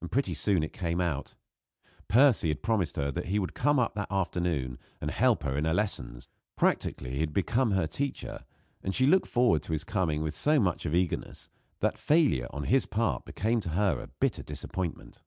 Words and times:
And 0.00 0.12
pretty 0.12 0.34
soon 0.34 0.62
it 0.62 0.72
came 0.72 1.00
out. 1.00 1.34
Percy 2.06 2.46
had 2.50 2.62
promised 2.62 2.94
her 2.94 3.10
that 3.10 3.24
he 3.26 3.40
would 3.40 3.52
come 3.52 3.80
up 3.80 3.94
that 3.96 4.06
afternoon 4.08 4.78
and 5.00 5.10
help 5.10 5.42
her 5.42 5.58
in 5.58 5.64
her 5.64 5.74
lessons. 5.74 6.28
Practically 6.54 7.14
he 7.14 7.18
had 7.18 7.32
become 7.34 7.72
her 7.72 7.88
teacher, 7.88 8.44
and 8.84 8.94
she 8.94 9.08
looked 9.08 9.26
forward 9.26 9.64
to 9.64 9.72
his 9.72 9.82
coming 9.82 10.22
with 10.22 10.34
so 10.34 10.60
much 10.60 10.86
of 10.86 10.94
eagerness 10.94 11.48
that 11.80 11.98
failure 11.98 12.46
on 12.50 12.62
his 12.62 12.86
part 12.86 13.24
became 13.24 13.60
to 13.62 13.70
her 13.70 13.98
a 14.00 14.06
bitter 14.06 14.44
disappointment. 14.44 15.20